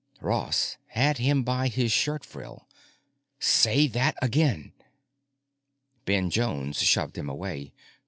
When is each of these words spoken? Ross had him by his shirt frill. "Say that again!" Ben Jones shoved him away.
Ross 0.19 0.77
had 0.87 1.19
him 1.19 1.43
by 1.43 1.67
his 1.67 1.91
shirt 1.91 2.25
frill. 2.25 2.67
"Say 3.39 3.85
that 3.89 4.15
again!" 4.19 4.73
Ben 6.05 6.31
Jones 6.31 6.81
shoved 6.81 7.19
him 7.19 7.29
away. 7.29 7.71